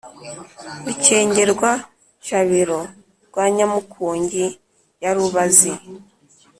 rukengerwa-jabiro 0.85 2.79
rwa 3.27 3.45
nyamukungi 3.55 4.45
ya 5.03 5.11
rubazi, 5.17 5.71